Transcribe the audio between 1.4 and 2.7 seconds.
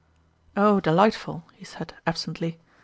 he said absently.